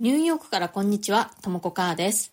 [0.00, 2.32] ニューヨークからこんにちは、ともこかーです。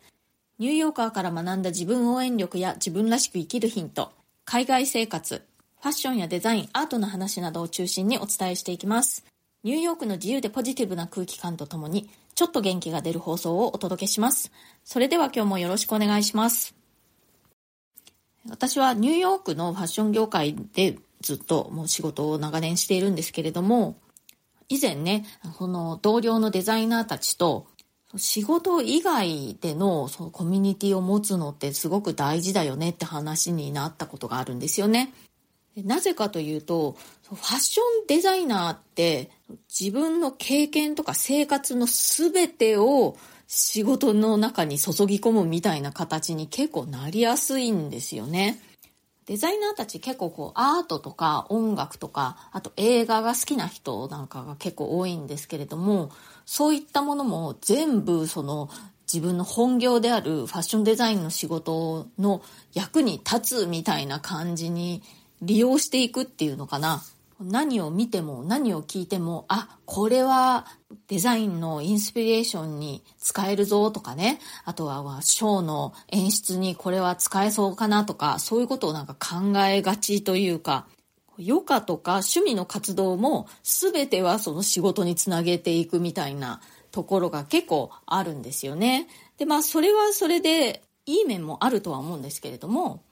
[0.60, 4.12] ニューヨーカーから学んだ自分応援力や自分らしく生きるヒント、
[4.46, 5.42] 海外生活、
[5.82, 9.25] ファッションやデザイン、アートの話などを中心にお伝えしていきます。
[9.64, 14.52] ニューヨークの自由でポジティブな空気感とともに、ちょっと元気が出る放送をお届けします。
[14.84, 16.75] それでは今日もよろしくお願いします。
[18.47, 23.95] 私はニューヨークのファッション業界でずっともう仕事を長年しているんですけれども、
[24.70, 25.25] 以前ね、
[25.57, 27.68] その同僚のデザイナーたちと
[28.18, 35.13] 仕事以外でのそのコミュニティを持つのってすごく大事だよねって話になったことがあるんですよね。
[35.83, 39.29] なぜかというと、ファッションデザイナーって
[39.67, 48.61] 自分の経験とか生活の全てを仕事の中に注ぎ込むみたいな形に結構なりやすいんですよね。
[49.27, 56.11] デザイナーたち結構こうアートとか音楽とかあと映画が好きな人なんかが結構多いんですけれども
[56.45, 58.70] そういったものも全部その
[59.11, 65.02] 自分の本業であるファッションデザインの仕事の役に立つみたいな感じに
[65.42, 67.02] 利用していくっていうのかな。
[67.39, 70.66] 何を見ても何を聞いても、あ、これは
[71.08, 80.88] デザインのインスピレーションに使えるぞとかね、あとはショーの演出にこれは使えそうかなとか、そういうことをなんか考えがちというか、
[81.38, 89.08] 余暇とか趣味の活動も全てはその仕事につなげていくみたいなところが結構あるんですよね。
[89.38, 93.03] で、まあそれはそれでいい面もあるとは思うんですけれども、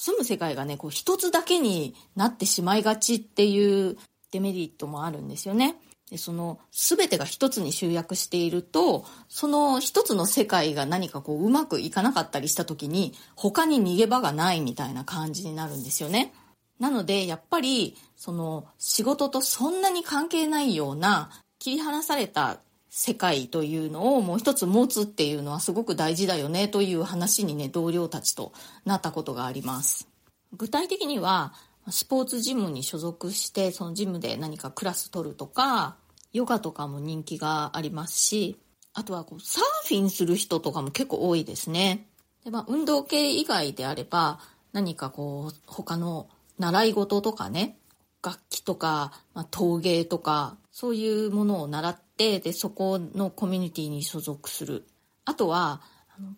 [0.00, 3.96] 住む世界がね、こう一つだけになってしまいがちっていう
[4.30, 5.74] デメリットもあるんですよね。
[6.08, 16.32] でその全てが一つに集約しているとその一つの世界が何かこううまくいかなかったりした時に他に逃げ場がないみたいな感じになるんですよね。
[16.78, 22.60] なのでやっぱりその仕事とそんなに関係ないような切り離された
[22.90, 28.52] 世界というのをもう一つ持つっていうのはすごく大事だよねという話にね同僚たちと
[28.84, 30.08] なったことがあります。
[30.56, 31.52] 具体的には
[31.90, 35.96] スポーツジムに所属してそのジムで何かクラス取るとか
[36.32, 38.58] ヨガとかも人気がありますし
[38.94, 42.06] あとはこうサーフィンする人とかも結構多いですね。
[42.44, 44.40] で、まあ、運動系以外であれば
[44.72, 47.78] 何かこう他の習い事とかね
[48.24, 54.86] 楽器とか、まあ、陶芸とかそういうものを習ってでそこのコミュニティに所属する
[55.24, 55.80] あとは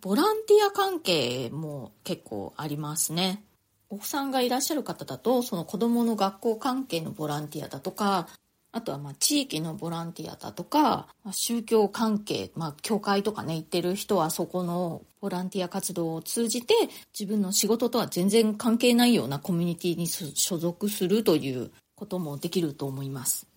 [0.03, 3.43] ボランティア関係も結構ありますね
[3.89, 8.29] お子さんがいらっしゃる方だとその子どもの学校関係のボランティアだとか
[8.73, 16.75] あとはまあ地域のボランティアだとか、ま、宗教関係、まあ、教会とかね行ってる人はそこのボランティア活動を通じて
[17.19, 23.50] 自分の仕事とは全然関係ないようなコミュニティに所属するということもできると思います。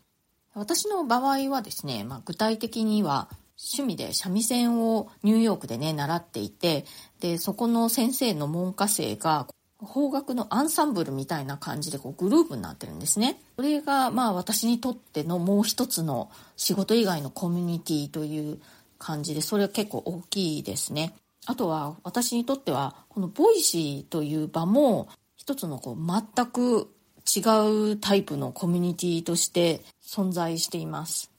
[0.56, 6.86] 私の場合はですね、まあ、具体的には趣味で三味線をニューヨークでね習っていて
[7.20, 9.48] でそこの先生の門下生が
[9.86, 13.42] 邦楽のアンサンブルみたいな感じでこうグループになってるんですね。
[13.58, 18.60] それがまあ私にとってのもう一つの仕事以外のコミュニティという
[18.98, 21.14] 感じでそれは結構大きいですね。
[21.46, 26.90] あとは私にとってはこの Voicy という場も一つのこう全く
[27.26, 31.32] 違うタイプのコミュニティとして存在しています。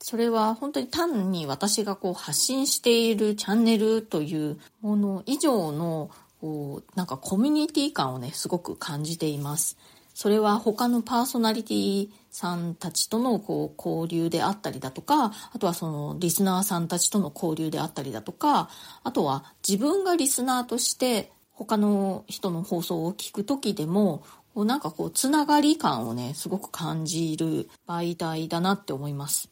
[0.00, 6.10] それは本当に単に私がこう発信しているチャンネルというもの以上の
[6.40, 9.76] こうなんかコミュニティ感をねすごく感じています
[10.14, 18.70] それは他のパーソナリティさんたちとのこう交流であったりだとかあとはそのリスナーさんたちとの交流であったりだとか
[19.04, 24.24] あとは自分がリスナーとして他の人の放送を聞く時でも
[24.56, 29.50] なんかこうつながり感をねすごく感じる媒体だなって思います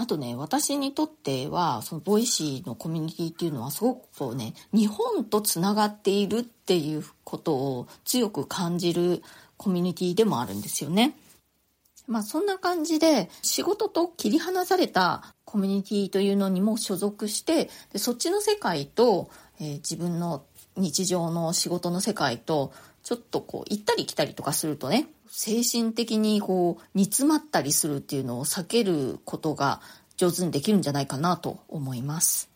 [0.00, 9.22] あとね、私にとっては、その Voicy のコミュニティっていうのはすごくこうね、日本とつながっているっていうことを強く感じる
[9.58, 11.14] コミュニティでもあるんですよね。
[12.08, 19.30] まあそんな感じで仕事と切り離されたコミュニティというのにも所属してでそっちの世界と、
[19.60, 20.44] えー、自分の
[20.76, 29.80] 日常の仕事の世界とちょっとこう行ったり来たりとかするとね精神的にこう煮詰まったりするっていうのを避けることが
[30.16, 32.50] 上手にできるんじゃないかなと思います。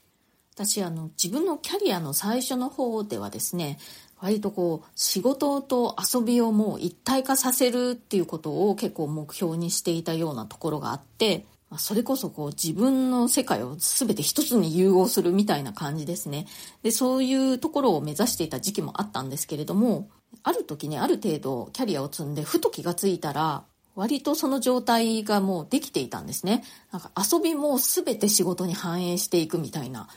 [0.55, 3.79] 私あの自分のキャリアの最初の方ではですね
[4.21, 11.45] 割とこう仕事と遊びをもう一体化させるっていうことを結構目標にしていたようなところがあって
[11.79, 16.47] それこそこう自分の世界を全て一つに融合するみたいな感じですね
[16.83, 20.09] でそういうところを目指していた時期もあったんですけれども
[20.43, 23.65] ある時ねある程度キャリアを積んでふと気がついたら
[23.95, 26.65] 割とその状態がもうできていたんですね。
[26.91, 30.09] なんか遊びも全て仕事に反映していくみたいな。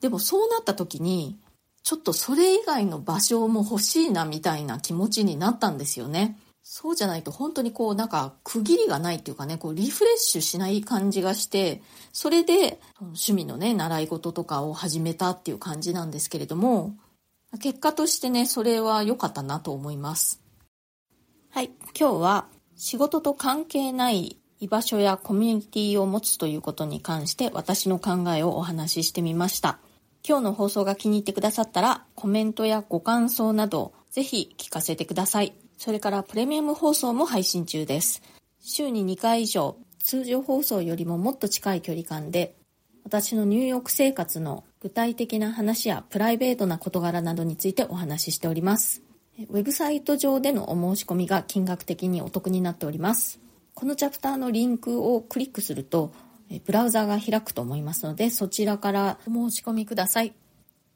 [0.00, 1.38] でもそうなった時に、
[1.82, 6.38] ちょっとそれ以外の場所も欲しいなみたいな気持ちになったんですよね。
[6.62, 11.82] そうじゃないと本当にこうなんか区切りがないっていうかね、こうリフレッシュしない感じがして、
[12.12, 16.96] それで趣味のね、習い事とかを始めたっていう感じなんですけれども、
[17.58, 20.40] 結果としてね、それは良かったなと思います。
[21.50, 22.46] はい、今日は
[22.76, 29.78] 仕事と関係ない居場所やコミュニティを持つということに関して私の考えをお話ししてみました。
[30.26, 35.54] 今日の放送が気に入ってくださったらコメントやご感想などぜひ聞かせてください。
[35.76, 38.22] それからプレミアム放送も配信中です。
[38.60, 42.56] 週に2回以上、通常放送よりももっと近い距離感で、
[43.04, 49.00] 私のニューヨーク生活の具体的な話やプライベートな事柄などについてお話ししております。
[49.48, 53.40] ウェブサイト上でのお申し込みが金額的にお得になっております。
[53.72, 56.12] このチャプターのリンクをクリックすると、
[56.66, 60.34] ブラウザが開くと思いますので、そちらからお申し込みください。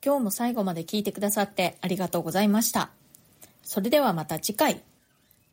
[0.04, 2.90] 今日も最後まで聞いてくださってありがとうございました。
[3.62, 4.82] それではまた次回。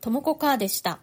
[0.02, 1.00] ともこかーでした。